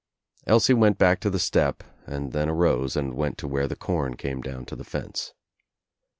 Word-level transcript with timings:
Elsie 0.47 0.73
went 0.73 0.97
back 0.97 1.19
to 1.19 1.29
the 1.29 1.37
step 1.37 1.83
and 2.07 2.31
then 2.31 2.49
arose 2.49 2.95
and 2.95 3.13
went 3.13 3.37
to 3.37 3.47
where 3.47 3.67
the 3.67 3.75
com 3.75 4.15
came 4.15 4.41
down 4.41 4.65
to 4.65 4.75
the 4.75 4.83
fence. 4.83 5.35